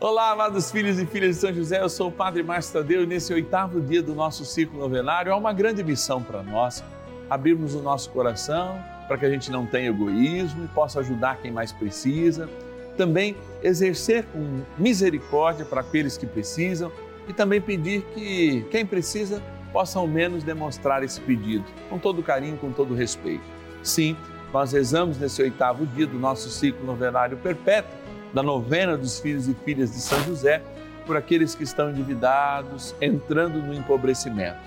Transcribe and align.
Olá, 0.00 0.30
amados 0.30 0.70
filhos 0.70 0.96
e 1.00 1.06
filhas 1.06 1.34
de 1.34 1.40
São 1.40 1.52
José, 1.52 1.82
eu 1.82 1.88
sou 1.88 2.06
o 2.06 2.12
Padre 2.12 2.40
Márcio 2.40 2.72
Tadeu 2.74 3.02
e 3.02 3.06
nesse 3.06 3.34
oitavo 3.34 3.80
dia 3.80 4.00
do 4.00 4.14
nosso 4.14 4.44
ciclo 4.44 4.78
novenário 4.78 5.32
há 5.32 5.36
uma 5.36 5.52
grande 5.52 5.82
missão 5.82 6.22
para 6.22 6.40
nós, 6.40 6.84
abrirmos 7.28 7.74
o 7.74 7.82
nosso 7.82 8.08
coração 8.10 8.78
para 9.08 9.18
que 9.18 9.26
a 9.26 9.28
gente 9.28 9.50
não 9.50 9.66
tenha 9.66 9.88
egoísmo 9.88 10.64
e 10.64 10.68
possa 10.68 11.00
ajudar 11.00 11.38
quem 11.38 11.50
mais 11.50 11.72
precisa, 11.72 12.48
também 12.96 13.34
exercer 13.60 14.24
com 14.26 14.60
misericórdia 14.78 15.64
para 15.64 15.80
aqueles 15.80 16.16
que 16.16 16.28
precisam 16.28 16.92
e 17.26 17.32
também 17.32 17.60
pedir 17.60 18.02
que 18.14 18.64
quem 18.70 18.86
precisa 18.86 19.42
possa 19.72 19.98
ao 19.98 20.06
menos 20.06 20.44
demonstrar 20.44 21.02
esse 21.02 21.20
pedido, 21.20 21.64
com 21.90 21.98
todo 21.98 22.22
carinho, 22.22 22.56
com 22.56 22.70
todo 22.70 22.94
respeito. 22.94 23.42
Sim, 23.82 24.16
nós 24.52 24.70
rezamos 24.70 25.18
nesse 25.18 25.42
oitavo 25.42 25.84
dia 25.86 26.06
do 26.06 26.20
nosso 26.20 26.48
ciclo 26.50 26.86
novenário 26.86 27.36
perpétuo 27.38 28.07
da 28.32 28.42
novena 28.42 28.96
dos 28.96 29.18
filhos 29.20 29.48
e 29.48 29.54
filhas 29.54 29.92
de 29.92 30.00
São 30.00 30.22
José, 30.24 30.62
por 31.06 31.16
aqueles 31.16 31.54
que 31.54 31.64
estão 31.64 31.90
endividados, 31.90 32.94
entrando 33.00 33.58
no 33.58 33.74
empobrecimento. 33.74 34.58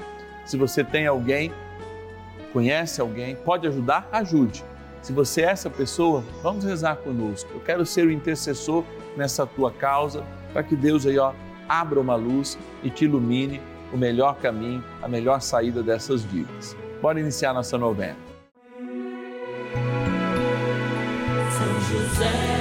Se 0.46 0.58
você 0.58 0.84
tem 0.84 1.06
alguém, 1.06 1.54
conhece 2.52 3.00
alguém, 3.00 3.36
pode 3.36 3.68
ajudar, 3.68 4.10
ajude. 4.12 4.64
Se 5.02 5.14
você 5.14 5.42
é 5.42 5.52
essa 5.52 5.70
pessoa, 5.70 6.24
vamos 6.42 6.64
rezar 6.64 6.96
conosco. 6.98 7.50
Eu 7.54 7.60
quero 7.60 7.86
ser 7.86 8.06
o 8.06 8.12
intercessor 8.12 8.84
nessa 9.16 9.46
tua 9.46 9.72
causa, 9.72 10.24
para 10.52 10.64
que 10.64 10.76
Deus 10.76 11.06
aí, 11.06 11.18
ó, 11.18 11.34
abra 11.68 12.00
uma 12.00 12.16
luz 12.16 12.58
e 12.84 12.90
te 12.90 13.06
ilumine 13.06 13.62
o 13.94 13.98
melhor 13.98 14.36
caminho, 14.38 14.84
a 15.02 15.08
melhor 15.08 15.42
saída 15.42 15.84
dessas 15.84 16.28
dívidas. 16.30 16.76
Bora 17.02 17.20
iniciar 17.20 17.54
nossa 17.54 17.78
novena. 17.78 18.18
São 21.52 21.82
José 21.82 22.61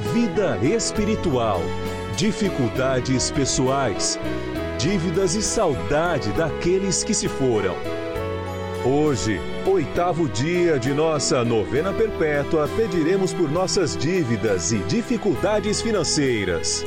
vida 0.00 0.56
espiritual, 0.62 1.60
dificuldades 2.16 3.30
pessoais, 3.30 4.18
dívidas 4.78 5.34
e 5.34 5.42
saudade 5.42 6.32
daqueles 6.32 7.04
que 7.04 7.12
se 7.12 7.28
foram. 7.28 7.74
Hoje, 8.84 9.38
oitavo 9.66 10.26
dia 10.26 10.78
de 10.78 10.94
nossa 10.94 11.44
novena 11.44 11.92
perpétua, 11.92 12.66
pediremos 12.76 13.32
por 13.34 13.50
nossas 13.50 13.94
dívidas 13.94 14.72
e 14.72 14.78
dificuldades 14.78 15.82
financeiras. 15.82 16.82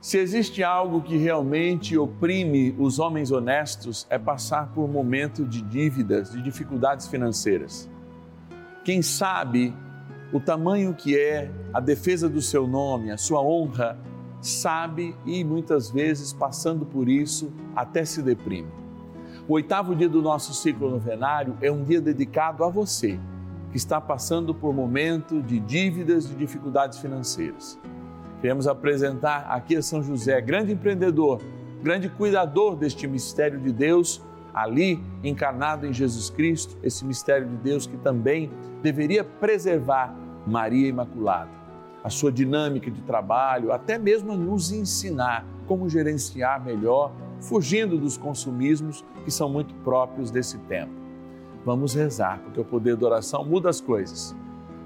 Se 0.00 0.16
existe 0.18 0.64
algo 0.64 1.02
que 1.02 1.16
realmente 1.16 1.96
oprime 1.96 2.74
os 2.78 2.98
homens 2.98 3.30
honestos, 3.30 4.06
é 4.08 4.18
passar 4.18 4.72
por 4.72 4.88
momento 4.88 5.44
de 5.44 5.60
dívidas, 5.60 6.32
de 6.32 6.42
dificuldades 6.42 7.06
financeiras. 7.06 7.88
Quem 8.82 9.02
sabe 9.02 9.72
o 10.32 10.40
tamanho 10.40 10.94
que 10.94 11.18
é 11.18 11.50
a 11.74 11.78
defesa 11.78 12.28
do 12.28 12.40
seu 12.40 12.66
nome, 12.66 13.10
a 13.10 13.18
sua 13.18 13.42
honra, 13.42 13.98
sabe 14.40 15.14
e 15.26 15.44
muitas 15.44 15.90
vezes, 15.90 16.32
passando 16.32 16.86
por 16.86 17.08
isso, 17.08 17.52
até 17.76 18.04
se 18.04 18.22
deprime. 18.22 18.68
O 19.46 19.54
oitavo 19.54 19.94
dia 19.94 20.08
do 20.08 20.22
nosso 20.22 20.54
ciclo 20.54 20.90
novenário 20.90 21.56
é 21.60 21.70
um 21.70 21.84
dia 21.84 22.00
dedicado 22.00 22.64
a 22.64 22.68
você, 22.68 23.20
que 23.70 23.76
está 23.76 24.00
passando 24.00 24.54
por 24.54 24.72
momento 24.72 25.42
de 25.42 25.60
dívidas 25.60 26.30
e 26.30 26.34
dificuldades 26.34 26.98
financeiras. 26.98 27.78
Queremos 28.40 28.66
apresentar 28.66 29.46
aqui 29.50 29.76
a 29.76 29.82
São 29.82 30.02
José, 30.02 30.40
grande 30.40 30.72
empreendedor, 30.72 31.42
grande 31.82 32.08
cuidador 32.08 32.74
deste 32.74 33.06
mistério 33.06 33.60
de 33.60 33.70
Deus, 33.70 34.22
ali 34.54 35.02
encarnado 35.22 35.86
em 35.86 35.92
Jesus 35.92 36.30
Cristo, 36.30 36.76
esse 36.82 37.04
mistério 37.04 37.48
de 37.48 37.56
Deus 37.56 37.86
que 37.86 37.96
também 37.98 38.50
deveria 38.82 39.22
preservar 39.24 40.21
Maria 40.46 40.88
Imaculada, 40.88 41.50
a 42.02 42.10
sua 42.10 42.32
dinâmica 42.32 42.90
de 42.90 43.00
trabalho, 43.02 43.72
até 43.72 43.98
mesmo 43.98 44.36
nos 44.36 44.72
ensinar 44.72 45.44
como 45.66 45.88
gerenciar 45.88 46.62
melhor, 46.64 47.12
fugindo 47.40 47.96
dos 47.98 48.16
consumismos 48.16 49.04
que 49.24 49.30
são 49.30 49.48
muito 49.48 49.74
próprios 49.76 50.30
desse 50.30 50.58
tempo. 50.58 50.92
Vamos 51.64 51.94
rezar, 51.94 52.40
porque 52.40 52.60
o 52.60 52.64
poder 52.64 52.96
da 52.96 53.06
oração 53.06 53.44
muda 53.44 53.70
as 53.70 53.80
coisas. 53.80 54.34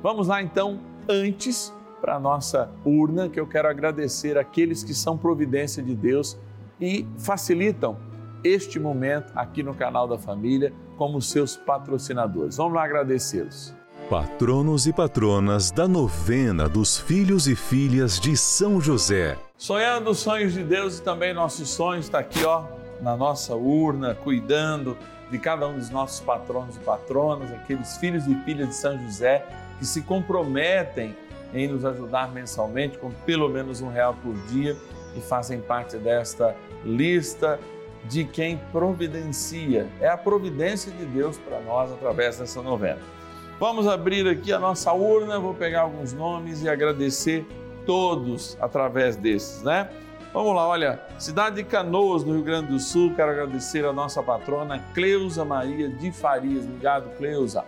Vamos 0.02 0.28
lá 0.28 0.42
então, 0.42 0.78
antes, 1.08 1.72
para 2.00 2.16
a 2.16 2.20
nossa 2.20 2.70
urna, 2.84 3.28
que 3.28 3.40
eu 3.40 3.46
quero 3.46 3.68
agradecer 3.68 4.36
aqueles 4.36 4.84
que 4.84 4.92
são 4.92 5.16
providência 5.16 5.82
de 5.82 5.94
Deus 5.94 6.38
e 6.80 7.06
facilitam 7.18 7.96
este 8.44 8.78
momento 8.78 9.32
aqui 9.34 9.62
no 9.62 9.74
canal 9.74 10.06
da 10.06 10.18
família 10.18 10.72
como 10.96 11.20
seus 11.20 11.56
patrocinadores. 11.56 12.56
Vamos 12.58 12.74
lá 12.74 12.84
agradecê-los. 12.84 13.74
Patronos 14.10 14.86
e 14.86 14.92
patronas 14.92 15.72
da 15.72 15.88
novena 15.88 16.68
dos 16.68 16.96
filhos 16.96 17.48
e 17.48 17.56
filhas 17.56 18.20
de 18.20 18.36
São 18.36 18.80
José. 18.80 19.36
Sonhando 19.58 20.10
os 20.10 20.18
sonhos 20.18 20.52
de 20.52 20.62
Deus 20.62 20.98
e 20.98 21.02
também 21.02 21.34
nossos 21.34 21.70
sonhos 21.70 22.04
está 22.04 22.20
aqui, 22.20 22.44
ó, 22.44 22.66
na 23.02 23.16
nossa 23.16 23.56
urna, 23.56 24.14
cuidando 24.14 24.96
de 25.28 25.40
cada 25.40 25.66
um 25.66 25.76
dos 25.76 25.90
nossos 25.90 26.20
patronos 26.20 26.76
e 26.76 26.78
patronas, 26.78 27.50
aqueles 27.50 27.96
filhos 27.96 28.28
e 28.28 28.34
filhas 28.44 28.68
de 28.68 28.74
São 28.76 28.96
José 28.96 29.44
que 29.80 29.84
se 29.84 30.00
comprometem 30.02 31.16
em 31.52 31.66
nos 31.66 31.84
ajudar 31.84 32.32
mensalmente 32.32 32.98
com 32.98 33.10
pelo 33.10 33.48
menos 33.48 33.80
um 33.80 33.90
real 33.90 34.14
por 34.22 34.36
dia 34.46 34.76
e 35.16 35.20
fazem 35.20 35.60
parte 35.60 35.96
desta 35.96 36.54
lista 36.84 37.58
de 38.04 38.24
quem 38.24 38.56
providencia. 38.70 39.88
É 40.00 40.08
a 40.08 40.16
providência 40.16 40.92
de 40.92 41.04
Deus 41.06 41.36
para 41.38 41.58
nós 41.60 41.90
através 41.90 42.38
dessa 42.38 42.62
novena. 42.62 43.15
Vamos 43.58 43.88
abrir 43.88 44.28
aqui 44.28 44.52
a 44.52 44.58
nossa 44.58 44.92
urna, 44.92 45.38
vou 45.38 45.54
pegar 45.54 45.80
alguns 45.80 46.12
nomes 46.12 46.62
e 46.62 46.68
agradecer 46.68 47.46
todos 47.86 48.54
através 48.60 49.16
desses, 49.16 49.62
né? 49.62 49.88
Vamos 50.30 50.54
lá, 50.54 50.68
olha, 50.68 51.00
cidade 51.18 51.56
de 51.56 51.64
Canoas, 51.64 52.22
no 52.22 52.34
Rio 52.34 52.42
Grande 52.42 52.68
do 52.68 52.78
Sul, 52.78 53.14
quero 53.16 53.30
agradecer 53.30 53.82
a 53.86 53.94
nossa 53.94 54.22
patrona 54.22 54.78
Cleusa 54.92 55.42
Maria 55.42 55.88
de 55.88 56.12
Farias. 56.12 56.66
Obrigado, 56.66 57.08
Cleusa. 57.16 57.64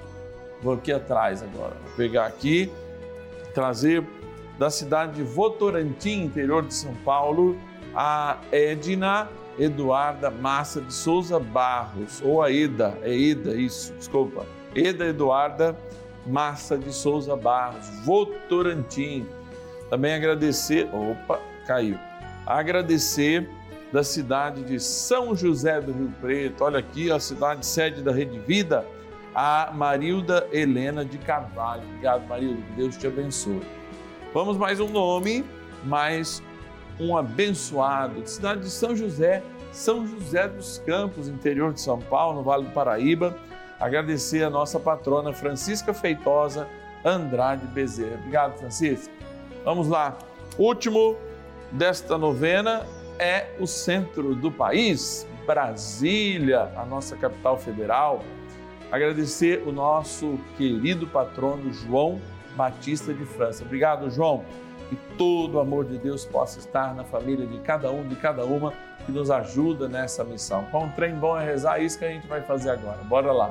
Vou 0.61 0.75
aqui 0.75 0.93
atrás 0.93 1.43
agora, 1.43 1.75
vou 1.83 1.97
pegar 1.97 2.27
aqui, 2.27 2.71
trazer 3.55 4.05
da 4.59 4.69
cidade 4.69 5.15
de 5.15 5.23
Votorantim, 5.23 6.25
interior 6.25 6.67
de 6.67 6.75
São 6.75 6.95
Paulo, 6.97 7.57
a 7.95 8.37
Edna 8.53 9.31
Eduarda 9.59 10.31
Massa 10.31 10.83
de 10.83 10.93
Souza 10.93 11.41
Barros, 11.41 12.21
ou 12.23 12.43
a 12.43 12.53
Eda, 12.53 12.99
é 13.01 13.19
Eda, 13.19 13.55
isso, 13.55 13.95
desculpa 13.95 14.58
Eda 14.75 15.07
Eduarda 15.07 15.77
Massa 16.27 16.77
de 16.77 16.93
Souza 16.93 17.35
Barros, 17.35 17.89
Votorantim. 18.05 19.27
Também 19.89 20.15
agradecer, 20.15 20.89
opa, 20.93 21.41
caiu. 21.67 21.99
Agradecer 22.47 23.49
da 23.93 24.03
cidade 24.03 24.63
de 24.63 24.79
São 24.79 25.35
José 25.35 25.81
do 25.81 25.93
Rio 25.93 26.13
Preto, 26.21 26.65
olha 26.65 26.79
aqui 26.79 27.11
a 27.11 27.19
cidade 27.19 27.65
sede 27.65 28.03
da 28.03 28.13
Rede 28.13 28.39
Vida, 28.39 28.85
a 29.35 29.71
Marilda 29.73 30.47
Helena 30.53 31.05
de 31.05 31.17
Carvalho. 31.17 31.83
Obrigado, 31.85 32.27
Marilda, 32.29 32.61
que 32.61 32.73
Deus 32.73 32.97
te 32.97 33.07
abençoe. 33.07 33.63
Vamos 34.35 34.59
mais 34.59 34.79
um 34.79 34.89
nome, 34.89 35.45
mais 35.85 36.43
um 37.01 37.17
abençoado, 37.17 38.21
de 38.21 38.31
cidade 38.31 38.61
de 38.61 38.71
São 38.71 38.95
José, 38.95 39.43
São 39.73 40.07
José 40.07 40.49
dos 40.49 40.79
Campos, 40.85 41.29
interior 41.29 41.73
de 41.73 41.81
São 41.81 41.99
Paulo, 41.99 42.39
no 42.39 42.43
Vale 42.43 42.65
do 42.65 42.71
Paraíba. 42.73 43.39
Agradecer 43.81 44.43
a 44.43 44.51
nossa 44.51 44.81
patrona 44.81 45.33
Francisca 45.33 45.95
Feitosa 45.95 46.67
Andrade 47.05 47.65
Bezerra. 47.67 48.17
Obrigado, 48.17 48.59
Francisca. 48.59 49.13
Vamos 49.65 49.89
lá. 49.89 50.19
Último 50.59 51.17
desta 51.71 52.19
novena 52.19 52.85
é 53.19 53.47
o 53.61 53.67
centro 53.67 54.35
do 54.35 54.51
país, 54.51 55.27
Brasília, 55.47 56.73
a 56.77 56.85
nossa 56.85 57.17
capital 57.17 57.57
federal. 57.57 58.23
Agradecer 58.91 59.63
o 59.67 59.73
nosso 59.73 60.39
querido 60.57 61.07
patrono 61.07 61.73
João 61.73 62.21
Batista 62.57 63.13
de 63.15 63.25
França. 63.25 63.65
Obrigado, 63.65 64.11
João. 64.11 64.45
Que 64.89 64.97
todo 65.17 65.57
o 65.57 65.61
amor 65.61 65.85
de 65.85 65.99
Deus 65.99 66.25
possa 66.25 66.59
estar 66.59 66.95
na 66.95 67.05
família 67.05 67.47
de 67.47 67.59
cada 67.59 67.91
um, 67.91 68.09
de 68.09 68.17
cada 68.17 68.45
uma 68.45 68.73
que 69.05 69.13
nos 69.13 69.31
ajuda 69.31 69.89
nessa 69.89 70.25
missão. 70.25 70.65
Com 70.73 70.85
um 70.85 70.91
trem 70.91 71.15
bom 71.15 71.39
é 71.39 71.45
rezar, 71.45 71.79
é 71.79 71.85
isso 71.85 71.99
que 71.99 72.05
a 72.07 72.09
gente 72.09 72.27
vai 72.27 72.41
fazer 72.41 72.71
agora. 72.71 72.99
Bora 73.05 73.31
lá. 73.31 73.51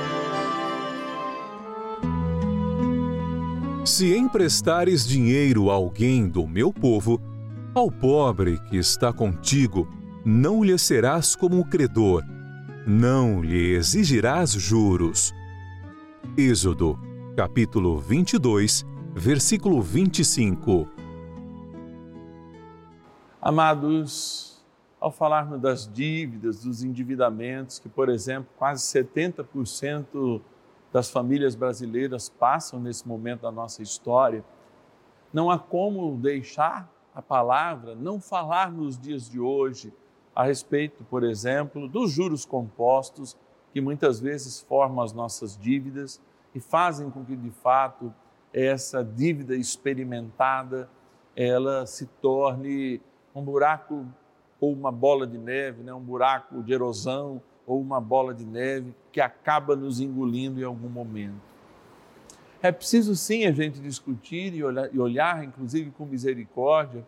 Se 3.83 4.15
emprestares 4.15 5.07
dinheiro 5.07 5.71
a 5.71 5.73
alguém 5.73 6.29
do 6.29 6.47
meu 6.47 6.71
povo, 6.71 7.19
ao 7.73 7.91
pobre 7.91 8.59
que 8.69 8.77
está 8.77 9.11
contigo, 9.11 9.87
não 10.23 10.63
lhe 10.63 10.77
serás 10.77 11.35
como 11.35 11.57
um 11.57 11.63
credor, 11.63 12.23
não 12.85 13.41
lhe 13.41 13.73
exigirás 13.73 14.51
juros. 14.51 15.33
Êxodo, 16.37 16.97
capítulo 17.35 17.97
22, 17.97 18.85
versículo 19.15 19.81
25. 19.81 20.87
Amados, 23.41 24.63
ao 24.99 25.11
falarmos 25.11 25.59
das 25.59 25.91
dívidas, 25.91 26.63
dos 26.63 26.83
endividamentos, 26.83 27.79
que, 27.79 27.89
por 27.89 28.09
exemplo, 28.09 28.47
quase 28.59 28.83
70% 28.83 30.39
das 30.91 31.09
famílias 31.09 31.55
brasileiras 31.55 32.29
passam 32.29 32.79
nesse 32.79 33.07
momento 33.07 33.41
da 33.41 33.51
nossa 33.51 33.81
história, 33.81 34.43
não 35.33 35.49
há 35.49 35.57
como 35.57 36.17
deixar 36.17 36.89
a 37.15 37.21
palavra, 37.21 37.95
não 37.95 38.19
falar 38.19 38.71
nos 38.71 38.97
dias 38.97 39.29
de 39.29 39.39
hoje 39.39 39.93
a 40.35 40.43
respeito, 40.43 41.03
por 41.05 41.23
exemplo, 41.23 41.87
dos 41.87 42.11
juros 42.11 42.45
compostos 42.45 43.37
que 43.73 43.81
muitas 43.81 44.19
vezes 44.19 44.61
formam 44.61 45.03
as 45.03 45.13
nossas 45.13 45.57
dívidas 45.57 46.21
e 46.53 46.59
fazem 46.59 47.09
com 47.09 47.23
que 47.23 47.35
de 47.35 47.49
fato 47.49 48.13
essa 48.53 49.03
dívida 49.03 49.55
experimentada 49.55 50.89
ela 51.35 51.85
se 51.85 52.05
torne 52.21 53.01
um 53.33 53.41
buraco 53.41 54.05
ou 54.59 54.73
uma 54.73 54.91
bola 54.91 55.25
de 55.25 55.37
neve, 55.37 55.83
né? 55.83 55.93
um 55.93 56.01
buraco 56.01 56.61
de 56.61 56.73
erosão 56.73 57.41
ou 57.71 57.79
uma 57.79 58.01
bola 58.01 58.33
de 58.33 58.43
neve 58.43 58.93
que 59.13 59.21
acaba 59.21 59.77
nos 59.77 60.01
engolindo 60.01 60.59
em 60.59 60.63
algum 60.65 60.89
momento. 60.89 61.39
É 62.61 62.69
preciso 62.69 63.15
sim 63.15 63.45
a 63.45 63.51
gente 63.53 63.79
discutir 63.79 64.53
e 64.53 64.61
olhar, 64.61 64.93
e 64.93 64.99
olhar 64.99 65.45
inclusive 65.45 65.89
com 65.91 66.05
misericórdia, 66.05 67.07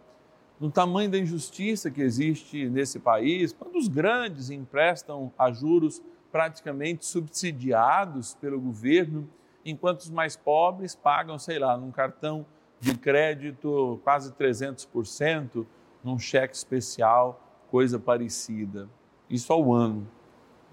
no 0.57 0.71
tamanho 0.71 1.11
da 1.11 1.17
injustiça 1.17 1.91
que 1.91 2.01
existe 2.01 2.69
nesse 2.69 2.97
país, 2.97 3.51
quando 3.51 3.75
os 3.75 3.89
grandes 3.89 4.49
emprestam 4.49 5.33
a 5.37 5.51
juros 5.51 6.01
praticamente 6.31 7.05
subsidiados 7.05 8.33
pelo 8.35 8.57
governo, 8.57 9.27
enquanto 9.65 9.99
os 9.99 10.09
mais 10.09 10.37
pobres 10.37 10.95
pagam, 10.95 11.37
sei 11.37 11.59
lá, 11.59 11.75
num 11.75 11.91
cartão 11.91 12.45
de 12.79 12.97
crédito 12.97 13.99
quase 14.01 14.31
300%, 14.31 15.65
num 16.01 16.17
cheque 16.17 16.55
especial, 16.55 17.65
coisa 17.69 17.99
parecida. 17.99 18.87
Isso 19.29 19.51
ao 19.51 19.73
ano. 19.73 20.07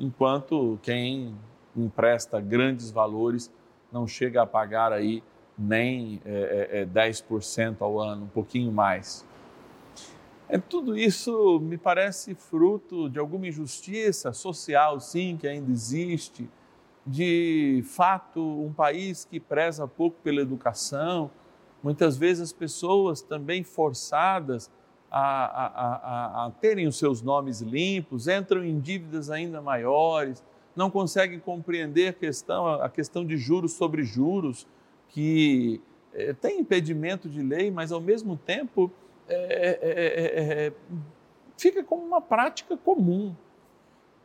Enquanto 0.01 0.79
quem 0.83 1.37
empresta 1.77 2.41
grandes 2.41 2.91
valores 2.91 3.53
não 3.93 4.07
chega 4.07 4.41
a 4.41 4.47
pagar 4.47 4.95
aí 4.95 5.23
nem 5.59 6.23
é, 6.25 6.81
é, 6.81 6.87
10% 6.87 7.59
é, 7.59 7.85
ao 7.85 8.01
ano, 8.01 8.25
um 8.25 8.29
pouquinho 8.29 8.73
mais. 8.73 9.27
É, 10.49 10.57
tudo 10.57 10.97
isso 10.97 11.61
me 11.61 11.77
parece 11.77 12.35
fruto 12.35 13.11
de 13.11 13.19
alguma 13.19 13.47
injustiça 13.47 14.33
social, 14.33 14.99
sim, 14.99 15.37
que 15.39 15.47
ainda 15.47 15.71
existe, 15.71 16.49
de 17.07 17.85
fato, 17.85 18.41
um 18.41 18.73
país 18.73 19.27
que 19.27 19.39
preza 19.39 19.87
pouco 19.87 20.17
pela 20.23 20.41
educação, 20.41 21.31
muitas 21.83 22.17
vezes 22.17 22.45
as 22.45 22.53
pessoas 22.55 23.21
também 23.21 23.63
forçadas 23.63 24.71
a, 25.11 26.45
a, 26.45 26.47
a, 26.47 26.51
terem 26.53 26.87
os 26.87 26.97
seus 26.97 27.21
nomes 27.21 27.61
limpos, 27.61 28.29
entram 28.29 28.65
em 28.65 28.79
dívidas 28.79 29.31
ainda 29.31 29.61
maiores, 29.61 30.43
não 30.77 30.91
conseguem 30.91 31.41
compreender 31.41 32.09
a 32.09 32.13
questão, 32.13 32.67
a 32.67 32.89
questão 32.89 33.25
de 33.25 33.37
juros 33.37 33.73
sobre 33.73 34.05
juros, 34.05 34.67
que 35.09 35.81
é, 36.15 36.33
tem 36.33 36.61
impedimento 36.61 37.29
de 37.29 37.43
lei, 37.43 37.71
mas 37.71 37.91
ao 37.91 38.01
mesmo 38.01 38.37
tempo 38.37 38.91
é, 39.29 39.79
é, 39.83 40.73
fica 41.57 41.85
como 41.85 42.05
uma 42.05 42.21
prática 42.21 42.77
comum. 42.77 43.35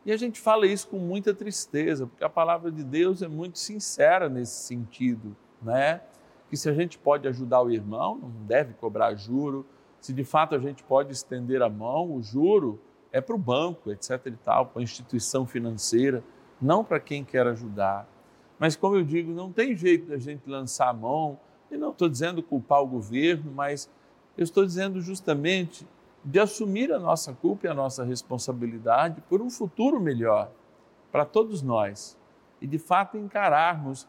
E 0.04 0.12
a 0.12 0.16
gente 0.16 0.40
fala 0.40 0.66
isso 0.66 0.86
com 0.88 0.98
muita 0.98 1.34
tristeza, 1.34 2.06
porque 2.06 2.22
a 2.22 2.28
palavra 2.28 2.70
de 2.70 2.84
Deus 2.84 3.22
é 3.22 3.28
muito 3.28 3.58
sincera 3.58 4.28
nesse 4.28 4.64
sentido, 4.64 5.36
né? 5.60 6.00
Que 6.48 6.56
se 6.56 6.68
a 6.68 6.72
gente 6.72 6.96
pode 6.96 7.26
ajudar 7.26 7.60
o 7.62 7.72
irmão, 7.72 8.16
não 8.16 8.30
deve 8.46 8.74
cobrar 8.74 9.14
juro. 9.16 9.66
Se 10.06 10.12
de 10.12 10.22
fato 10.22 10.54
a 10.54 10.58
gente 10.60 10.84
pode 10.84 11.10
estender 11.10 11.60
a 11.62 11.68
mão, 11.68 12.14
o 12.14 12.22
juro 12.22 12.80
é 13.10 13.20
para 13.20 13.34
o 13.34 13.38
banco, 13.38 13.90
etc. 13.90 14.24
e 14.26 14.30
tal, 14.36 14.66
para 14.66 14.80
a 14.80 14.84
instituição 14.84 15.44
financeira, 15.44 16.22
não 16.62 16.84
para 16.84 17.00
quem 17.00 17.24
quer 17.24 17.44
ajudar. 17.48 18.08
Mas 18.56 18.76
como 18.76 18.94
eu 18.94 19.02
digo, 19.02 19.32
não 19.32 19.50
tem 19.50 19.74
jeito 19.74 20.06
da 20.06 20.16
gente 20.16 20.48
lançar 20.48 20.90
a 20.90 20.92
mão, 20.92 21.40
e 21.72 21.76
não 21.76 21.90
estou 21.90 22.08
dizendo 22.08 22.40
culpar 22.40 22.80
o 22.82 22.86
governo, 22.86 23.50
mas 23.50 23.90
eu 24.38 24.44
estou 24.44 24.64
dizendo 24.64 25.00
justamente 25.00 25.84
de 26.24 26.38
assumir 26.38 26.92
a 26.92 27.00
nossa 27.00 27.32
culpa 27.32 27.66
e 27.66 27.68
a 27.68 27.74
nossa 27.74 28.04
responsabilidade 28.04 29.20
por 29.22 29.42
um 29.42 29.50
futuro 29.50 29.98
melhor 29.98 30.52
para 31.10 31.24
todos 31.24 31.62
nós 31.62 32.16
e 32.60 32.66
de 32.68 32.78
fato 32.78 33.18
encararmos 33.18 34.06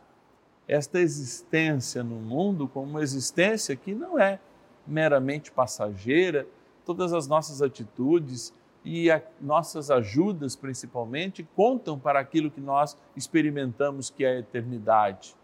esta 0.68 1.00
existência 1.00 2.04
no 2.04 2.18
mundo 2.18 2.68
como 2.68 2.88
uma 2.88 3.01
existência 3.01 3.75
que 3.75 3.96
não 3.96 4.20
é 4.20 4.39
meramente 4.88 5.51
passageira, 5.51 6.48
todas 6.86 7.13
as 7.13 7.27
nossas 7.27 7.62
atitudes 7.62 8.53
e 8.84 9.12
a, 9.12 9.22
nossas 9.41 9.91
ajudas, 9.91 10.56
principalmente, 10.56 11.48
contam 11.56 12.00
para 12.00 12.20
aquilo 12.20 12.50
que 12.50 12.62
nós 12.62 12.98
experimentamos 13.15 14.10
que 14.10 14.24
é 14.24 14.38
a 14.38 14.39
eternidade. 14.39 15.36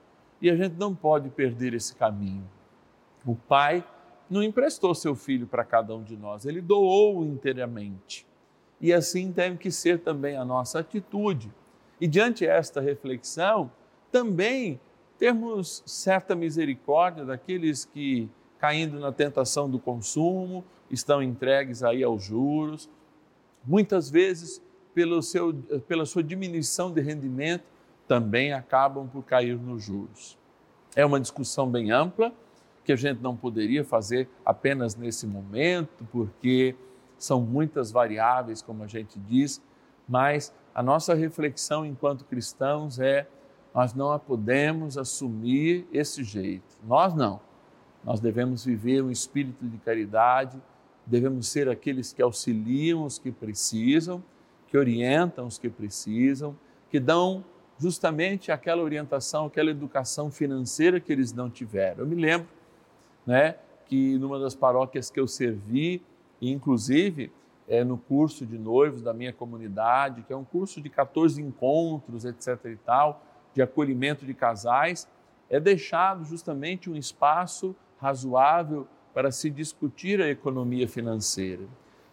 E 0.42 0.50
a 0.50 0.56
gente 0.56 0.76
não 0.78 0.96
pode 0.96 1.30
perder 1.30 1.74
esse 1.74 1.96
caminho. 1.96 2.44
O 3.26 3.36
Pai 3.36 3.84
não 4.30 4.42
emprestou 4.42 4.96
seu 4.96 5.16
filho 5.16 5.46
para 5.46 5.64
cada 5.64 5.96
um 5.96 6.04
de 6.04 6.18
nós, 6.18 6.46
ele 6.46 6.62
doou 6.62 7.24
inteiramente. 7.24 8.26
E 8.80 8.92
assim 8.92 9.32
tem 9.32 9.56
que 9.56 9.72
ser 9.72 10.00
também 10.00 10.36
a 10.36 10.44
nossa 10.44 10.80
atitude. 10.80 11.52
E 12.00 12.08
diante 12.08 12.46
esta 12.46 12.82
reflexão, 12.82 13.72
também 14.12 14.80
termos 15.18 15.82
certa 15.86 16.36
misericórdia 16.36 17.24
daqueles 17.24 17.86
que, 17.86 18.30
caindo 18.64 18.98
na 18.98 19.12
tentação 19.12 19.70
do 19.70 19.78
consumo, 19.78 20.64
estão 20.90 21.22
entregues 21.22 21.84
aí 21.84 22.02
aos 22.02 22.24
juros, 22.24 22.90
muitas 23.66 24.10
vezes, 24.10 24.64
pelo 24.94 25.22
seu, 25.22 25.54
pela 25.86 26.06
sua 26.06 26.24
diminuição 26.24 26.90
de 26.90 27.02
rendimento, 27.02 27.66
também 28.08 28.54
acabam 28.54 29.06
por 29.06 29.22
cair 29.26 29.58
nos 29.58 29.84
juros. 29.84 30.38
É 30.96 31.06
uma 31.06 31.20
discussão 31.20 31.70
bem 31.70 31.92
ampla, 31.92 32.32
que 32.86 32.94
a 32.94 32.96
gente 32.96 33.20
não 33.20 33.36
poderia 33.36 33.84
fazer 33.84 34.30
apenas 34.46 34.96
nesse 34.96 35.28
momento, 35.28 36.08
porque 36.10 36.74
são 37.18 37.42
muitas 37.42 37.92
variáveis, 37.92 38.62
como 38.62 38.82
a 38.82 38.88
gente 38.88 39.20
diz, 39.20 39.62
mas 40.08 40.54
a 40.74 40.82
nossa 40.82 41.14
reflexão 41.14 41.86
enquanto 41.86 42.24
cristãos 42.24 42.98
é: 42.98 43.28
nós 43.76 43.94
não 43.94 44.18
podemos 44.18 44.98
assumir 44.98 45.86
esse 45.92 46.24
jeito. 46.24 46.78
Nós 46.88 47.14
não. 47.14 47.42
Nós 48.04 48.20
devemos 48.20 48.66
viver 48.66 49.02
um 49.02 49.10
espírito 49.10 49.66
de 49.66 49.78
caridade, 49.78 50.62
devemos 51.06 51.48
ser 51.48 51.70
aqueles 51.70 52.12
que 52.12 52.22
auxiliam 52.22 53.04
os 53.04 53.18
que 53.18 53.32
precisam, 53.32 54.24
que 54.68 54.78
orientam 54.78 55.48
os 55.48 55.58
que 55.58 55.70
precisam, 55.70 56.56
que 56.90 57.00
dão 57.00 57.44
justamente 57.80 58.52
aquela 58.52 58.82
orientação, 58.82 59.46
aquela 59.46 59.72
educação 59.72 60.30
financeira 60.30 61.00
que 61.00 61.12
eles 61.12 61.34
não 61.34 61.50
tiveram. 61.50 62.02
Eu 62.02 62.08
me 62.08 62.16
lembro 62.16 62.48
né, 63.26 63.56
que 63.86 64.18
numa 64.18 64.40
das 64.40 64.56
paróquias 64.56 65.10
que 65.10 65.20
eu 65.20 65.28
servi, 65.28 66.02
inclusive 66.42 67.32
é, 67.68 67.84
no 67.84 67.98
curso 67.98 68.46
de 68.46 68.58
noivos 68.58 69.02
da 69.02 69.14
minha 69.14 69.32
comunidade, 69.32 70.24
que 70.24 70.34
é 70.34 70.36
um 70.36 70.44
curso 70.44 70.82
de 70.82 70.90
14 70.90 71.42
encontros, 71.42 72.26
etc. 72.26 72.60
e 72.66 72.76
tal, 72.76 73.24
de 73.54 73.62
acolhimento 73.62 74.26
de 74.26 74.34
casais, 74.34 75.08
é 75.50 75.60
deixado 75.60 76.26
justamente 76.26 76.90
um 76.90 76.96
espaço 76.96 77.76
razoável 78.04 78.86
para 79.14 79.32
se 79.32 79.50
discutir 79.50 80.22
a 80.22 80.30
economia 80.30 80.88
financeira. 80.88 81.64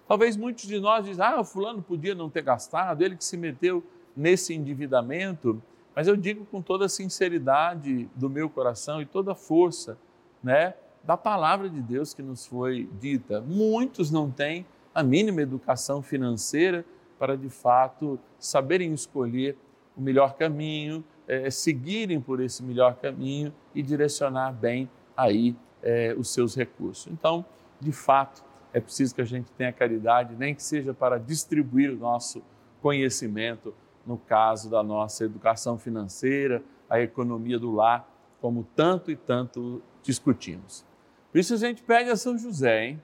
Talvez 0.06 0.36
muitos 0.36 0.66
de 0.66 0.78
nós 0.78 1.04
dizem, 1.04 1.24
ah, 1.24 1.40
o 1.40 1.44
fulano 1.44 1.82
podia 1.82 2.14
não 2.14 2.30
ter 2.30 2.42
gastado, 2.42 3.02
ele 3.02 3.16
que 3.16 3.24
se 3.24 3.36
meteu 3.36 3.82
nesse 4.16 4.54
endividamento, 4.54 5.60
mas 5.94 6.06
eu 6.06 6.16
digo 6.16 6.44
com 6.46 6.62
toda 6.62 6.84
a 6.84 6.88
sinceridade 6.88 8.08
do 8.14 8.30
meu 8.30 8.48
coração 8.48 9.02
e 9.02 9.06
toda 9.06 9.32
a 9.32 9.34
força, 9.34 9.98
né? 10.42 10.74
da 11.02 11.16
palavra 11.16 11.68
de 11.68 11.80
Deus 11.80 12.12
que 12.12 12.22
nos 12.22 12.46
foi 12.46 12.88
dita. 13.00 13.40
Muitos 13.40 14.10
não 14.10 14.30
têm 14.30 14.66
a 14.94 15.02
mínima 15.02 15.40
educação 15.42 16.02
financeira 16.02 16.84
para 17.18 17.36
de 17.36 17.48
fato 17.48 18.18
saberem 18.38 18.92
escolher 18.92 19.56
o 19.96 20.00
melhor 20.00 20.34
caminho, 20.34 21.02
é, 21.26 21.50
seguirem 21.50 22.20
por 22.20 22.40
esse 22.40 22.62
melhor 22.62 22.96
caminho 22.96 23.52
e 23.74 23.82
direcionar 23.82 24.52
bem 24.52 24.88
aí 25.16 25.56
é, 25.82 26.14
os 26.16 26.32
seus 26.32 26.54
recursos. 26.54 27.10
Então, 27.12 27.44
de 27.80 27.92
fato, 27.92 28.42
é 28.72 28.80
preciso 28.80 29.14
que 29.14 29.20
a 29.20 29.24
gente 29.24 29.50
tenha 29.52 29.72
caridade, 29.72 30.34
nem 30.36 30.54
que 30.54 30.62
seja 30.62 30.94
para 30.94 31.18
distribuir 31.18 31.90
o 31.90 31.96
nosso 31.96 32.42
conhecimento, 32.80 33.74
no 34.06 34.16
caso 34.16 34.70
da 34.70 34.82
nossa 34.82 35.24
educação 35.24 35.78
financeira, 35.78 36.62
a 36.88 37.00
economia 37.00 37.58
do 37.58 37.72
lar, 37.72 38.08
como 38.40 38.66
tanto 38.74 39.10
e 39.10 39.16
tanto 39.16 39.82
discutimos. 40.02 40.84
Por 41.30 41.38
isso 41.38 41.54
a 41.54 41.56
gente 41.56 41.82
pede 41.82 42.10
a 42.10 42.16
São 42.16 42.36
José, 42.36 42.86
hein? 42.86 43.02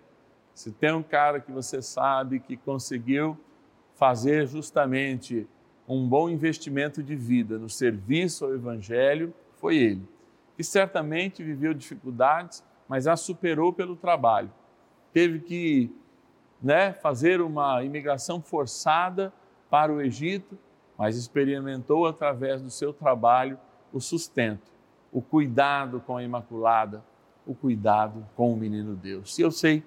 Se 0.54 0.72
tem 0.72 0.92
um 0.92 1.02
cara 1.02 1.38
que 1.38 1.52
você 1.52 1.82
sabe 1.82 2.40
que 2.40 2.56
conseguiu 2.56 3.36
fazer 3.94 4.46
justamente 4.46 5.46
um 5.86 6.08
bom 6.08 6.28
investimento 6.28 7.02
de 7.02 7.14
vida 7.14 7.58
no 7.58 7.68
serviço 7.68 8.44
ao 8.44 8.54
Evangelho, 8.54 9.32
foi 9.56 9.76
ele. 9.76 10.02
Que 10.56 10.64
certamente 10.64 11.42
viveu 11.42 11.74
dificuldades, 11.74 12.64
mas 12.88 13.06
a 13.06 13.16
superou 13.16 13.72
pelo 13.72 13.96
trabalho. 13.96 14.50
Teve 15.12 15.40
que 15.40 15.94
né, 16.62 16.92
fazer 16.92 17.40
uma 17.40 17.82
imigração 17.84 18.40
forçada 18.40 19.32
para 19.68 19.92
o 19.92 20.00
Egito, 20.00 20.58
mas 20.96 21.16
experimentou 21.16 22.06
através 22.06 22.62
do 22.62 22.70
seu 22.70 22.92
trabalho 22.92 23.58
o 23.92 24.00
sustento, 24.00 24.70
o 25.12 25.20
cuidado 25.20 26.00
com 26.00 26.16
a 26.16 26.22
Imaculada, 26.22 27.04
o 27.46 27.54
cuidado 27.54 28.26
com 28.34 28.52
o 28.52 28.56
menino 28.56 28.94
Deus. 28.94 29.38
E 29.38 29.42
eu 29.42 29.50
sei 29.50 29.82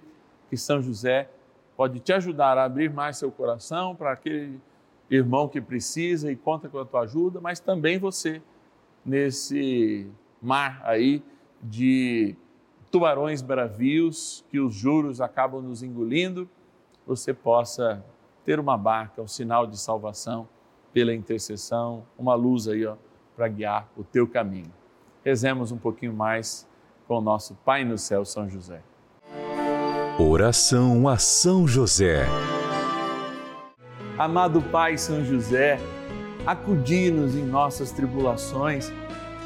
que 0.49 0.57
São 0.57 0.81
José 0.81 1.29
pode 1.75 1.99
te 1.99 2.13
ajudar 2.13 2.57
a 2.57 2.65
abrir 2.65 2.91
mais 2.91 3.17
seu 3.17 3.31
coração 3.31 3.95
para 3.95 4.11
aquele 4.11 4.59
irmão 5.09 5.47
que 5.47 5.59
precisa 5.59 6.31
e 6.31 6.35
conta 6.35 6.69
com 6.69 6.79
a 6.79 6.85
tua 6.85 7.01
ajuda, 7.01 7.39
mas 7.41 7.59
também 7.59 7.97
você 7.97 8.41
nesse 9.03 10.09
mar 10.41 10.81
aí 10.83 11.23
de 11.61 12.35
tubarões 12.91 13.41
bravios 13.41 14.43
que 14.49 14.59
os 14.59 14.73
juros 14.73 15.21
acabam 15.21 15.61
nos 15.61 15.83
engolindo, 15.83 16.49
você 17.05 17.33
possa 17.33 18.03
ter 18.43 18.59
uma 18.59 18.77
barca, 18.77 19.21
um 19.21 19.27
sinal 19.27 19.67
de 19.67 19.79
salvação 19.79 20.47
pela 20.93 21.13
intercessão, 21.13 22.03
uma 22.17 22.33
luz 22.33 22.67
aí 22.67 22.87
para 23.35 23.47
guiar 23.47 23.87
o 23.95 24.03
teu 24.03 24.27
caminho. 24.27 24.71
Rezemos 25.23 25.71
um 25.71 25.77
pouquinho 25.77 26.13
mais 26.13 26.67
com 27.07 27.17
o 27.17 27.21
nosso 27.21 27.55
Pai 27.65 27.83
no 27.83 27.97
céu, 27.97 28.25
São 28.25 28.49
José. 28.49 28.81
Oração 30.19 31.07
a 31.07 31.17
São 31.17 31.67
José. 31.67 32.25
Amado 34.17 34.61
Pai 34.61 34.97
São 34.97 35.23
José, 35.23 35.79
acudi-nos 36.45 37.35
em 37.35 37.45
nossas 37.45 37.91
tribulações 37.91 38.91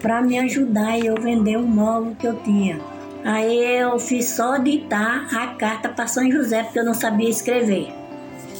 para 0.00 0.22
me 0.22 0.38
ajudar 0.38 0.98
e 0.98 1.06
eu 1.06 1.14
vender 1.20 1.56
o 1.56 1.62
móvel 1.62 2.16
que 2.18 2.26
eu 2.26 2.34
tinha. 2.42 2.78
Aí 3.24 3.78
eu 3.78 3.98
fiz 3.98 4.26
só 4.30 4.58
ditar 4.58 5.26
a 5.34 5.48
carta 5.48 5.88
para 5.88 6.06
São 6.06 6.30
José 6.30 6.62
porque 6.62 6.78
eu 6.78 6.84
não 6.84 6.94
sabia 6.94 7.28
escrever. 7.28 7.92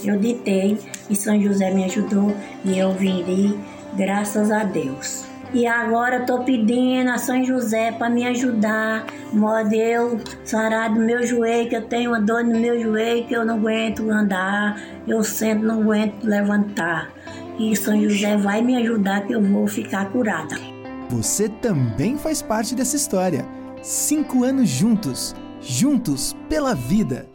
Eu 0.04 0.18
ditei 0.18 0.78
e 1.08 1.16
São 1.16 1.40
José 1.40 1.70
me 1.70 1.84
ajudou 1.84 2.34
e 2.64 2.78
eu 2.78 2.92
vendi, 2.92 3.58
graças 3.96 4.50
a 4.50 4.64
Deus. 4.64 5.26
E 5.52 5.66
agora 5.66 6.18
estou 6.18 6.44
pedindo 6.44 7.08
a 7.10 7.16
São 7.16 7.42
José 7.42 7.90
para 7.90 8.10
me 8.10 8.26
ajudar, 8.26 9.06
modo 9.32 9.72
eu 9.72 10.20
sarar 10.44 10.92
do 10.92 11.00
meu 11.00 11.26
joelho, 11.26 11.68
que 11.70 11.76
eu 11.76 11.82
tenho 11.82 12.10
uma 12.10 12.20
dor 12.20 12.44
no 12.44 12.58
meu 12.58 12.78
joelho, 12.78 13.26
que 13.26 13.34
eu 13.34 13.46
não 13.46 13.54
aguento 13.54 14.10
andar, 14.10 14.78
eu 15.06 15.24
sento, 15.24 15.64
não 15.64 15.80
aguento 15.80 16.22
levantar. 16.22 17.10
E 17.58 17.74
São 17.74 17.98
José 18.02 18.36
vai 18.36 18.60
me 18.60 18.76
ajudar 18.76 19.26
que 19.26 19.32
eu 19.32 19.40
vou 19.40 19.66
ficar 19.66 20.10
curada. 20.10 20.77
Você 21.10 21.48
também 21.48 22.18
faz 22.18 22.42
parte 22.42 22.74
dessa 22.74 22.94
história. 22.94 23.46
Cinco 23.82 24.44
anos 24.44 24.68
juntos, 24.68 25.34
juntos 25.58 26.36
pela 26.50 26.74
vida. 26.74 27.26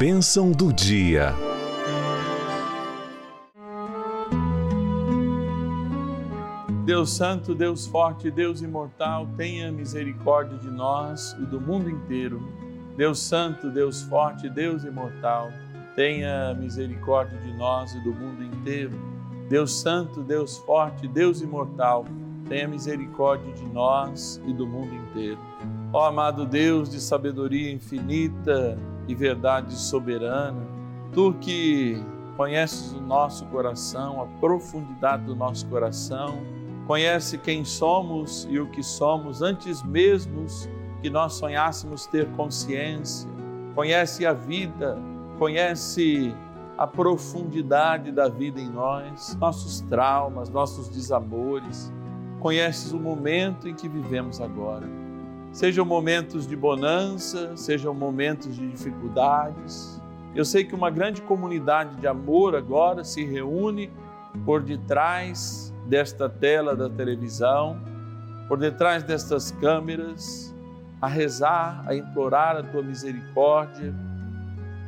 Bênção 0.00 0.50
do 0.50 0.72
dia. 0.72 1.32
Deus 6.84 7.12
Santo, 7.16 7.54
Deus 7.54 7.86
Forte, 7.86 8.32
Deus 8.32 8.60
Imortal, 8.62 9.28
tenha 9.36 9.70
misericórdia 9.70 10.58
de 10.58 10.70
nós 10.70 11.36
e 11.40 11.46
do 11.46 11.60
mundo 11.60 11.88
inteiro. 11.88 12.42
Deus 12.96 13.20
Santo, 13.20 13.70
Deus 13.70 14.02
Forte, 14.02 14.50
Deus 14.50 14.82
Imortal, 14.82 15.52
tenha 15.94 16.52
misericórdia 16.54 17.38
de 17.38 17.52
nós 17.56 17.94
e 17.94 18.00
do 18.00 18.12
mundo 18.12 18.42
inteiro. 18.42 19.13
Deus 19.54 19.72
Santo, 19.72 20.20
Deus 20.20 20.56
Forte, 20.56 21.06
Deus 21.06 21.40
Imortal, 21.40 22.04
tenha 22.48 22.66
misericórdia 22.66 23.52
de 23.52 23.64
nós 23.66 24.42
e 24.44 24.52
do 24.52 24.66
mundo 24.66 24.92
inteiro. 24.92 25.38
Ó 25.92 26.04
amado 26.04 26.44
Deus 26.44 26.90
de 26.90 27.00
sabedoria 27.00 27.70
infinita 27.70 28.76
e 29.06 29.14
verdade 29.14 29.72
soberana, 29.76 30.60
tu 31.12 31.34
que 31.34 32.04
conheces 32.36 32.94
o 32.94 33.00
nosso 33.00 33.46
coração, 33.46 34.20
a 34.20 34.26
profundidade 34.40 35.22
do 35.22 35.36
nosso 35.36 35.64
coração, 35.68 36.36
conhece 36.88 37.38
quem 37.38 37.64
somos 37.64 38.48
e 38.50 38.58
o 38.58 38.66
que 38.66 38.82
somos 38.82 39.40
antes 39.40 39.84
mesmo 39.84 40.46
que 41.00 41.08
nós 41.08 41.34
sonhássemos 41.34 42.06
ter 42.08 42.26
consciência, 42.32 43.30
conhece 43.72 44.26
a 44.26 44.32
vida, 44.32 44.98
conhece 45.38 46.34
a 46.76 46.86
profundidade 46.86 48.10
da 48.10 48.28
vida 48.28 48.60
em 48.60 48.68
nós, 48.68 49.36
nossos 49.36 49.80
traumas, 49.82 50.48
nossos 50.48 50.88
desamores, 50.88 51.92
conheces 52.40 52.92
o 52.92 52.98
momento 52.98 53.68
em 53.68 53.74
que 53.74 53.88
vivemos 53.88 54.40
agora. 54.40 54.86
Sejam 55.52 55.84
momentos 55.84 56.46
de 56.46 56.56
bonança, 56.56 57.56
sejam 57.56 57.94
momentos 57.94 58.56
de 58.56 58.68
dificuldades. 58.68 60.00
Eu 60.34 60.44
sei 60.44 60.64
que 60.64 60.74
uma 60.74 60.90
grande 60.90 61.22
comunidade 61.22 61.94
de 61.96 62.08
amor 62.08 62.56
agora 62.56 63.04
se 63.04 63.24
reúne 63.24 63.90
por 64.44 64.62
detrás 64.62 65.72
desta 65.86 66.28
tela 66.28 66.74
da 66.74 66.90
televisão, 66.90 67.78
por 68.48 68.58
detrás 68.58 69.04
destas 69.04 69.52
câmeras, 69.52 70.52
a 71.00 71.06
rezar, 71.06 71.84
a 71.86 71.94
implorar 71.94 72.56
a 72.56 72.62
tua 72.62 72.82
misericórdia, 72.82 73.94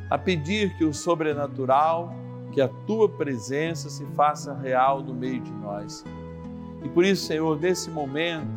a 0.09 0.17
pedir 0.17 0.75
que 0.77 0.85
o 0.85 0.93
sobrenatural, 0.93 2.13
que 2.51 2.61
a 2.61 2.67
tua 2.85 3.09
presença 3.09 3.89
se 3.89 4.05
faça 4.07 4.53
real 4.53 5.01
no 5.01 5.13
meio 5.13 5.41
de 5.41 5.51
nós. 5.51 6.03
E 6.83 6.89
por 6.89 7.03
isso, 7.03 7.25
Senhor, 7.25 7.59
nesse 7.59 7.89
momento, 7.89 8.47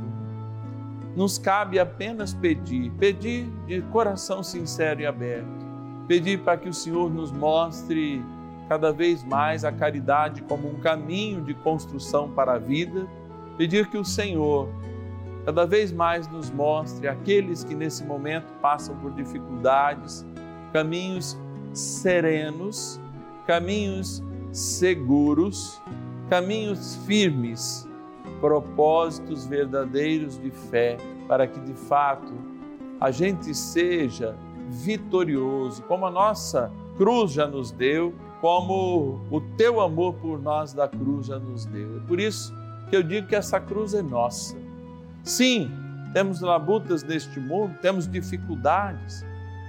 nos 1.16 1.38
cabe 1.38 1.78
apenas 1.78 2.32
pedir, 2.32 2.90
pedir 2.92 3.50
de 3.66 3.82
coração 3.82 4.42
sincero 4.42 5.00
e 5.00 5.06
aberto, 5.06 5.66
pedir 6.06 6.40
para 6.40 6.56
que 6.56 6.68
o 6.68 6.74
Senhor 6.74 7.10
nos 7.10 7.32
mostre 7.32 8.22
cada 8.68 8.92
vez 8.92 9.24
mais 9.24 9.64
a 9.64 9.72
caridade 9.72 10.42
como 10.42 10.68
um 10.68 10.78
caminho 10.78 11.42
de 11.42 11.54
construção 11.54 12.30
para 12.30 12.52
a 12.54 12.58
vida, 12.58 13.06
pedir 13.58 13.88
que 13.88 13.98
o 13.98 14.04
Senhor 14.04 14.68
cada 15.44 15.66
vez 15.66 15.90
mais 15.90 16.28
nos 16.28 16.50
mostre 16.50 17.08
aqueles 17.08 17.64
que 17.64 17.74
nesse 17.74 18.04
momento 18.04 18.52
passam 18.60 18.94
por 18.96 19.12
dificuldades, 19.12 20.24
caminhos 20.72 21.38
serenos, 21.72 23.00
caminhos 23.46 24.22
seguros, 24.52 25.80
caminhos 26.28 26.96
firmes, 27.06 27.88
propósitos 28.40 29.46
verdadeiros 29.46 30.38
de 30.40 30.50
fé, 30.50 30.96
para 31.28 31.46
que 31.46 31.60
de 31.60 31.74
fato 31.74 32.32
a 33.00 33.10
gente 33.10 33.54
seja 33.54 34.36
vitorioso, 34.68 35.82
como 35.82 36.06
a 36.06 36.10
nossa 36.10 36.70
cruz 36.96 37.32
já 37.32 37.46
nos 37.46 37.70
deu 37.70 38.14
como 38.40 39.20
o 39.30 39.40
teu 39.56 39.80
amor 39.80 40.14
por 40.14 40.40
nós 40.40 40.72
da 40.72 40.88
cruz 40.88 41.26
já 41.26 41.38
nos 41.38 41.66
deu. 41.66 41.98
É 41.98 42.00
por 42.00 42.18
isso 42.18 42.54
que 42.88 42.96
eu 42.96 43.02
digo 43.02 43.26
que 43.26 43.36
essa 43.36 43.60
cruz 43.60 43.94
é 43.94 44.02
nossa. 44.02 44.56
Sim, 45.22 45.70
temos 46.12 46.40
labutas 46.40 47.02
neste 47.02 47.38
mundo, 47.38 47.76
temos 47.82 48.08
dificuldades, 48.08 49.24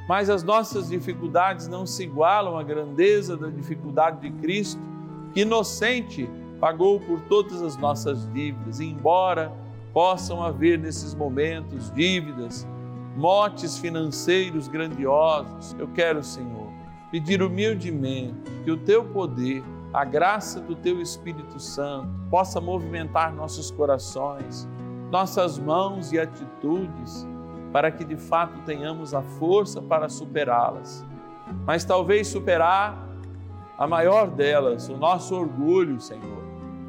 mas 0.07 0.29
as 0.29 0.43
nossas 0.43 0.89
dificuldades 0.89 1.67
não 1.67 1.85
se 1.85 2.03
igualam 2.03 2.57
à 2.57 2.63
grandeza 2.63 3.37
da 3.37 3.47
dificuldade 3.47 4.21
de 4.21 4.31
Cristo, 4.41 4.81
que 5.33 5.41
inocente 5.41 6.29
pagou 6.59 6.99
por 6.99 7.19
todas 7.21 7.61
as 7.61 7.77
nossas 7.77 8.31
dívidas, 8.31 8.79
e 8.79 8.85
embora 8.85 9.51
possam 9.93 10.43
haver 10.43 10.77
nesses 10.77 11.13
momentos 11.13 11.91
dívidas, 11.91 12.67
motes 13.15 13.77
financeiros 13.77 14.67
grandiosos, 14.67 15.75
eu 15.77 15.87
quero, 15.89 16.23
Senhor, 16.23 16.69
pedir 17.11 17.41
humildemente 17.41 18.35
que 18.63 18.71
o 18.71 18.77
teu 18.77 19.03
poder, 19.03 19.63
a 19.93 20.05
graça 20.05 20.61
do 20.61 20.75
teu 20.75 21.01
Espírito 21.01 21.59
Santo 21.59 22.07
possa 22.29 22.61
movimentar 22.61 23.33
nossos 23.33 23.69
corações, 23.71 24.67
nossas 25.11 25.59
mãos 25.59 26.13
e 26.13 26.19
atitudes, 26.19 27.27
para 27.71 27.91
que 27.91 28.03
de 28.03 28.17
fato 28.17 28.60
tenhamos 28.65 29.13
a 29.13 29.21
força 29.21 29.81
para 29.81 30.10
superá-las. 30.10 31.05
Mas 31.65 31.84
talvez 31.84 32.27
superar 32.27 33.10
a 33.77 33.88
maior 33.88 34.27
delas, 34.27 34.89
o 34.89 34.97
nosso 34.97 35.36
orgulho, 35.36 35.99
Senhor, 35.99 36.43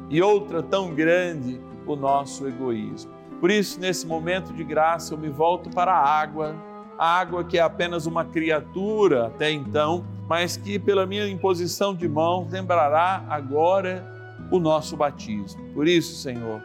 e 0.09 0.21
outra 0.21 0.61
tão 0.61 0.93
grande, 0.93 1.59
o 1.85 1.95
nosso 1.95 2.47
egoísmo. 2.47 3.11
Por 3.39 3.49
isso, 3.49 3.79
nesse 3.79 4.05
momento 4.05 4.53
de 4.53 4.63
graça, 4.63 5.13
eu 5.13 5.17
me 5.17 5.29
volto 5.29 5.69
para 5.69 5.91
a 5.91 6.07
água, 6.21 6.55
a 6.97 7.19
água 7.19 7.43
que 7.43 7.57
é 7.57 7.61
apenas 7.61 8.05
uma 8.05 8.23
criatura 8.23 9.27
até 9.27 9.51
então, 9.51 10.05
mas 10.27 10.55
que 10.55 10.79
pela 10.79 11.05
minha 11.05 11.27
imposição 11.27 11.93
de 11.93 12.07
mãos 12.07 12.51
lembrará 12.51 13.25
agora 13.29 14.05
o 14.51 14.59
nosso 14.59 14.95
batismo. 14.95 15.61
Por 15.73 15.87
isso, 15.87 16.15
Senhor, 16.15 16.61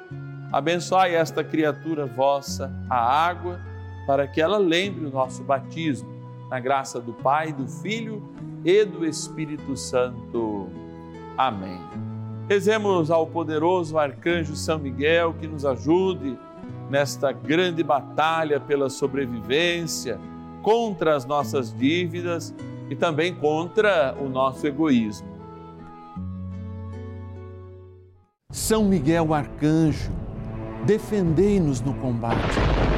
Abençoai 0.50 1.14
esta 1.14 1.44
criatura 1.44 2.07
vossa, 2.07 2.72
a 2.88 2.98
água, 2.98 3.61
para 4.09 4.27
que 4.27 4.40
ela 4.40 4.57
lembre 4.57 5.05
o 5.05 5.11
nosso 5.11 5.44
batismo, 5.44 6.09
na 6.49 6.59
graça 6.59 6.99
do 6.99 7.12
Pai, 7.12 7.53
do 7.53 7.68
Filho 7.68 8.27
e 8.64 8.83
do 8.83 9.05
Espírito 9.05 9.77
Santo. 9.77 10.66
Amém. 11.37 11.79
Rezemos 12.49 13.11
ao 13.11 13.27
poderoso 13.27 13.99
arcanjo 13.99 14.57
São 14.57 14.79
Miguel 14.79 15.35
que 15.38 15.47
nos 15.47 15.66
ajude 15.66 16.38
nesta 16.88 17.33
grande 17.33 17.83
batalha 17.83 18.59
pela 18.59 18.88
sobrevivência, 18.88 20.18
contra 20.62 21.14
as 21.14 21.27
nossas 21.27 21.71
dívidas 21.71 22.55
e 22.88 22.97
também 22.97 23.35
contra 23.35 24.16
o 24.18 24.27
nosso 24.27 24.66
egoísmo. 24.66 25.29
São 28.51 28.87
Miguel 28.87 29.35
arcanjo, 29.35 30.11
defendei-nos 30.87 31.83
no 31.83 31.92
combate. 31.92 32.97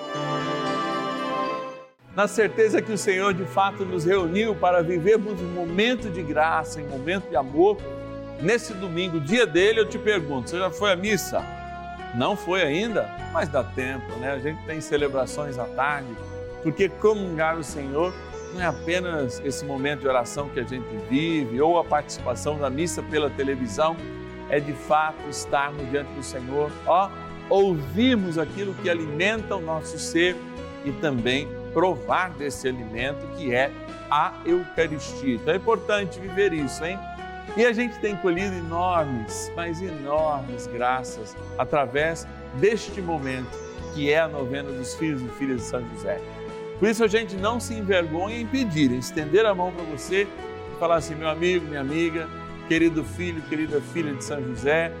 Na 2.21 2.27
certeza 2.27 2.83
que 2.83 2.91
o 2.91 2.97
Senhor 2.99 3.33
de 3.33 3.45
fato 3.45 3.83
nos 3.83 4.05
reuniu 4.05 4.53
para 4.53 4.83
vivermos 4.83 5.41
um 5.41 5.53
momento 5.55 6.07
de 6.07 6.21
graça, 6.21 6.79
um 6.79 6.87
momento 6.87 7.27
de 7.27 7.35
amor, 7.35 7.79
nesse 8.39 8.75
domingo, 8.75 9.19
dia 9.19 9.43
dele, 9.43 9.79
eu 9.79 9.89
te 9.89 9.97
pergunto: 9.97 10.51
você 10.51 10.59
já 10.59 10.69
foi 10.69 10.91
à 10.91 10.95
missa? 10.95 11.43
Não 12.13 12.37
foi 12.37 12.61
ainda? 12.61 13.09
Mas 13.33 13.49
dá 13.49 13.63
tempo, 13.63 14.15
né? 14.17 14.33
A 14.33 14.37
gente 14.37 14.63
tem 14.67 14.79
celebrações 14.79 15.57
à 15.57 15.65
tarde, 15.65 16.09
porque 16.61 16.89
comungar 16.89 17.57
o 17.57 17.63
Senhor 17.63 18.13
não 18.53 18.61
é 18.61 18.67
apenas 18.67 19.41
esse 19.43 19.65
momento 19.65 20.01
de 20.01 20.07
oração 20.07 20.47
que 20.47 20.59
a 20.59 20.63
gente 20.63 20.95
vive 21.09 21.59
ou 21.59 21.79
a 21.79 21.83
participação 21.83 22.55
da 22.59 22.69
missa 22.69 23.01
pela 23.01 23.31
televisão, 23.31 23.97
é 24.47 24.59
de 24.59 24.73
fato 24.73 25.27
estarmos 25.27 25.89
diante 25.89 26.11
do 26.13 26.21
Senhor, 26.21 26.71
ó 26.85 27.09
ouvirmos 27.49 28.37
aquilo 28.37 28.75
que 28.75 28.91
alimenta 28.91 29.55
o 29.55 29.59
nosso 29.59 29.97
ser 29.97 30.35
e 30.85 30.91
também 30.91 31.60
provar 31.73 32.31
desse 32.31 32.67
alimento 32.67 33.25
que 33.37 33.53
é 33.53 33.71
a 34.09 34.33
Eucaristia. 34.45 35.35
Então 35.35 35.53
é 35.53 35.57
importante 35.57 36.19
viver 36.19 36.53
isso, 36.53 36.83
hein? 36.83 36.97
E 37.57 37.65
a 37.65 37.73
gente 37.73 37.99
tem 37.99 38.15
colhido 38.15 38.55
enormes, 38.55 39.51
mas 39.55 39.81
enormes 39.81 40.67
graças 40.67 41.35
através 41.57 42.27
deste 42.55 43.01
momento 43.01 43.57
que 43.93 44.11
é 44.11 44.19
a 44.19 44.27
novena 44.27 44.71
dos 44.71 44.95
filhos 44.95 45.21
e 45.21 45.27
filhas 45.29 45.57
de 45.57 45.63
São 45.63 45.85
José. 45.89 46.21
Por 46.79 46.87
isso 46.87 47.03
a 47.03 47.07
gente 47.07 47.35
não 47.35 47.59
se 47.59 47.73
envergonha 47.73 48.39
em 48.39 48.47
pedir, 48.47 48.91
em 48.91 48.99
estender 48.99 49.45
a 49.45 49.53
mão 49.53 49.71
para 49.71 49.83
você 49.83 50.23
e 50.23 50.79
falar 50.79 50.95
assim: 50.95 51.15
meu 51.15 51.29
amigo, 51.29 51.65
minha 51.65 51.81
amiga, 51.81 52.29
querido 52.67 53.03
filho, 53.03 53.41
querida 53.43 53.81
filha 53.81 54.13
de 54.13 54.23
São 54.23 54.41
José, 54.41 54.91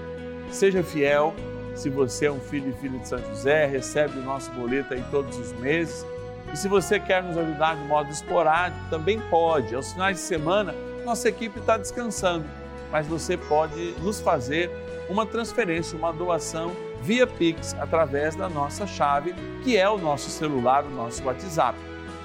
seja 0.51 0.83
fiel 0.83 1.33
se 1.75 1.89
você 1.89 2.25
é 2.25 2.31
um 2.31 2.39
filho 2.39 2.69
e 2.69 2.73
filha 2.73 2.99
de 2.99 3.07
São 3.07 3.19
José, 3.19 3.65
recebe 3.65 4.19
o 4.19 4.21
nosso 4.21 4.51
boleto 4.51 4.93
aí 4.93 5.03
todos 5.09 5.37
os 5.37 5.53
meses. 5.53 6.05
E 6.53 6.57
se 6.57 6.67
você 6.67 6.99
quer 6.99 7.23
nos 7.23 7.37
ajudar 7.37 7.75
de 7.75 7.83
modo 7.83 8.09
esporádico, 8.11 8.81
também 8.89 9.19
pode. 9.29 9.73
Aos 9.73 9.93
finais 9.93 10.17
de 10.17 10.23
semana, 10.23 10.75
nossa 11.05 11.29
equipe 11.29 11.59
está 11.59 11.77
descansando, 11.77 12.45
mas 12.91 13.07
você 13.07 13.37
pode 13.37 13.93
nos 14.01 14.19
fazer 14.19 14.69
uma 15.09 15.25
transferência, 15.25 15.97
uma 15.97 16.11
doação 16.11 16.71
via 17.01 17.25
Pix 17.25 17.75
através 17.79 18.35
da 18.35 18.49
nossa 18.49 18.85
chave, 18.85 19.33
que 19.63 19.77
é 19.77 19.89
o 19.89 19.97
nosso 19.97 20.29
celular, 20.29 20.83
o 20.85 20.89
nosso 20.89 21.23
WhatsApp. 21.23 21.77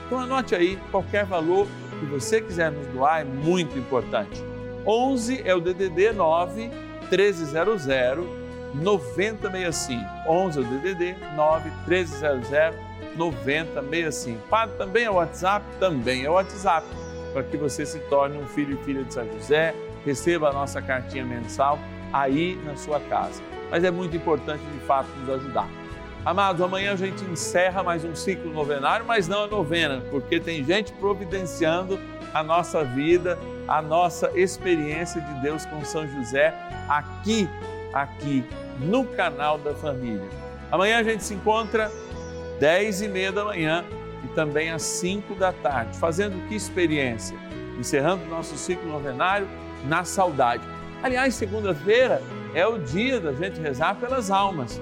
Então 0.07 0.21
anote 0.21 0.55
aí, 0.55 0.77
qualquer 0.91 1.25
valor 1.25 1.67
que 1.99 2.07
você 2.07 2.41
quiser 2.41 2.71
nos 2.71 2.87
doar 2.89 3.23
é 3.23 3.25
muito 3.25 3.79
importante. 3.79 4.43
11 4.87 5.43
é 5.45 5.55
o 5.55 5.61
DDD 5.61 6.13
9 6.13 6.71
1300 7.11 7.87
9065. 8.75 10.05
11 10.29 10.59
é 10.59 10.63
o 10.63 10.65
DDD 10.65 11.17
9 11.35 11.71
1300 11.87 12.86
9065. 13.17 14.49
Padre, 14.49 14.77
também 14.77 15.05
é 15.05 15.11
o 15.11 15.15
WhatsApp? 15.15 15.65
Também 15.79 16.25
é 16.25 16.31
o 16.31 16.35
WhatsApp, 16.35 16.87
para 17.33 17.43
que 17.43 17.57
você 17.57 17.85
se 17.85 17.99
torne 18.01 18.39
um 18.39 18.47
filho 18.47 18.79
e 18.81 18.85
filha 18.85 19.05
de 19.05 19.13
São 19.13 19.27
José, 19.33 19.75
receba 20.05 20.51
a 20.51 20.53
nossa 20.53 20.81
cartinha 20.81 21.25
mensal 21.25 21.79
aí 22.13 22.59
na 22.65 22.77
sua 22.77 23.01
casa. 23.01 23.43
Mas 23.71 23.85
é 23.85 23.91
muito 23.91 24.17
importante, 24.17 24.63
de 24.65 24.79
fato, 24.87 25.09
nos 25.19 25.29
ajudar. 25.31 25.69
Amados, 26.25 26.61
amanhã 26.61 26.93
a 26.93 26.97
gente 26.97 27.25
encerra 27.25 27.83
mais 27.83 28.05
um 28.05 28.15
ciclo 28.15 28.53
novenário, 28.53 29.07
mas 29.07 29.29
não 29.29 29.45
a 29.45 29.47
novena, 29.47 30.03
porque 30.11 30.41
tem 30.41 30.65
gente 30.65 30.93
providenciando 30.95 32.01
a 32.35 32.43
nossa 32.43 32.83
vida, 32.83 33.39
a 33.69 33.81
nossa 33.81 34.31
experiência 34.35 35.21
de 35.21 35.41
Deus 35.41 35.65
com 35.67 35.85
São 35.85 36.07
José 36.09 36.53
aqui, 36.89 37.49
aqui 37.93 38.45
no 38.81 39.05
canal 39.05 39.57
da 39.59 39.73
família. 39.75 40.29
Amanhã 40.71 40.99
a 40.99 41.03
gente 41.03 41.23
se 41.23 41.35
encontra 41.35 41.91
10 42.59 43.03
e 43.03 43.09
meia 43.09 43.33
da 43.33 43.45
manhã 43.45 43.85
e 44.25 44.29
também 44.29 44.71
às 44.71 44.83
5 44.83 45.35
da 45.35 45.53
tarde. 45.53 45.97
Fazendo 45.99 46.49
que 46.49 46.55
experiência? 46.55 47.37
Encerrando 47.79 48.25
o 48.25 48.29
nosso 48.29 48.57
ciclo 48.57 48.89
novenário 48.89 49.47
na 49.85 50.05
saudade. 50.05 50.63
Aliás, 51.03 51.35
segunda-feira 51.35 52.23
é 52.55 52.67
o 52.67 52.79
dia 52.79 53.21
da 53.21 53.33
gente 53.33 53.61
rezar 53.61 53.97
pelas 53.97 54.31
almas. 54.31 54.81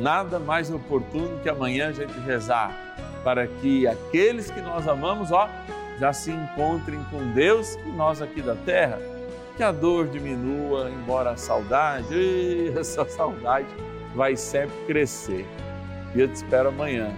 Nada 0.00 0.38
mais 0.38 0.70
oportuno 0.70 1.38
que 1.40 1.48
amanhã 1.48 1.88
a 1.88 1.92
gente 1.92 2.18
rezar 2.20 2.84
para 3.24 3.46
que 3.46 3.86
aqueles 3.86 4.50
que 4.50 4.60
nós 4.60 4.86
amamos, 4.86 5.32
ó, 5.32 5.48
já 5.98 6.12
se 6.12 6.30
encontrem 6.30 7.02
com 7.10 7.32
Deus 7.32 7.74
e 7.86 7.88
nós 7.90 8.20
aqui 8.20 8.42
da 8.42 8.54
terra. 8.54 9.00
Que 9.56 9.62
a 9.62 9.72
dor 9.72 10.08
diminua, 10.08 10.90
embora 10.90 11.30
a 11.30 11.36
saudade, 11.36 12.72
essa 12.76 13.04
saudade 13.06 13.68
vai 14.14 14.36
sempre 14.36 14.76
crescer. 14.86 15.46
E 16.14 16.20
eu 16.20 16.28
te 16.28 16.36
espero 16.36 16.68
amanhã. 16.68 17.10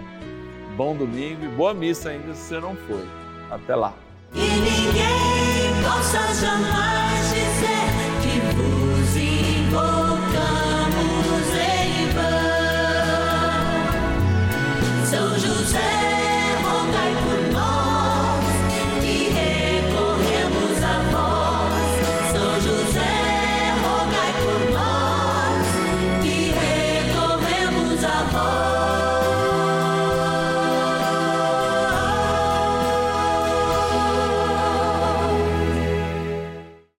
Bom 0.75 0.95
domingo 0.95 1.45
e 1.45 1.47
boa 1.49 1.73
missa 1.73 2.09
ainda 2.09 2.33
se 2.33 2.47
você 2.47 2.59
não 2.59 2.75
foi. 2.75 3.05
Até 3.49 3.75
lá. 3.75 3.93
E 4.33 4.39
ninguém 4.39 5.83
possa 5.83 6.33
jamais 6.33 7.29
dizer 7.29 7.77
que 8.21 8.55
vos. 8.55 8.87